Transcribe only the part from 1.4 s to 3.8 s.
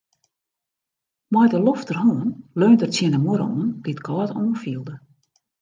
de lofterhân leunde er tsjin de muorre oan,